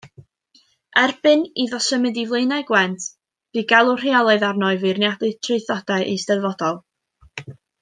[1.01, 3.05] Erbyn iddo symud i Flaenau Gwent
[3.59, 6.83] bu galw rheolaidd arno i feirniadu traethodau eisteddfodol.